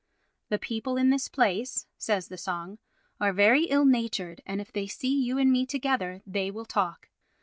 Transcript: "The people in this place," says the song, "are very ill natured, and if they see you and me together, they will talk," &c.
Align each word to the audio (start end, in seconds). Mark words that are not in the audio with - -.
"The 0.49 0.57
people 0.57 0.97
in 0.97 1.11
this 1.11 1.27
place," 1.27 1.85
says 1.95 2.27
the 2.29 2.35
song, 2.39 2.79
"are 3.19 3.31
very 3.31 3.65
ill 3.65 3.85
natured, 3.85 4.41
and 4.47 4.59
if 4.59 4.73
they 4.73 4.87
see 4.87 5.13
you 5.23 5.37
and 5.37 5.51
me 5.51 5.63
together, 5.67 6.23
they 6.25 6.49
will 6.49 6.65
talk," 6.65 7.05
&c. 7.05 7.09